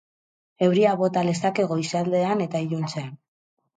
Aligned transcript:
Euria 0.67 0.93
bota 1.01 1.23
lezake 1.27 1.67
goizaldean 1.73 2.45
eta 2.47 2.63
iluntzean. 2.67 3.13